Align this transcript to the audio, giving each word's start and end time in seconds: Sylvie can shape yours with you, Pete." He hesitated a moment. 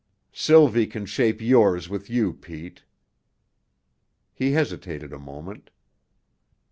Sylvie 0.33 0.87
can 0.87 1.05
shape 1.05 1.39
yours 1.41 1.87
with 1.87 2.09
you, 2.09 2.33
Pete." 2.33 2.81
He 4.33 4.53
hesitated 4.53 5.13
a 5.13 5.19
moment. 5.19 5.69